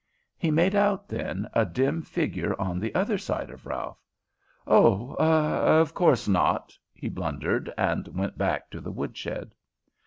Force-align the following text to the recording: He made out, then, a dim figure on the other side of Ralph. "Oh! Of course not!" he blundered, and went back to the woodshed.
He 0.35 0.49
made 0.49 0.73
out, 0.73 1.07
then, 1.07 1.47
a 1.53 1.63
dim 1.63 2.01
figure 2.01 2.59
on 2.59 2.79
the 2.79 2.95
other 2.95 3.19
side 3.19 3.51
of 3.51 3.67
Ralph. 3.67 3.99
"Oh! 4.65 5.13
Of 5.19 5.93
course 5.93 6.27
not!" 6.27 6.75
he 6.91 7.07
blundered, 7.07 7.71
and 7.77 8.07
went 8.07 8.35
back 8.35 8.71
to 8.71 8.81
the 8.81 8.91
woodshed. 8.91 9.53